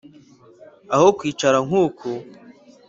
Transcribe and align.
Aho 0.95 1.07
kwicara 1.17 1.57
nk'ubu 1.65 2.09